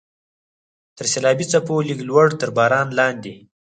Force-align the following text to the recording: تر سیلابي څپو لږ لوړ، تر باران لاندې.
تر 0.97 1.05
سیلابي 1.13 1.45
څپو 1.51 1.75
لږ 1.87 1.99
لوړ، 2.09 2.27
تر 2.41 2.49
باران 2.57 2.87
لاندې. 2.99 3.35